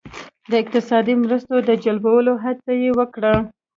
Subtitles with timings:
[0.49, 3.33] د اقتصادي مرستو د جلبولو هڅه یې وکړه.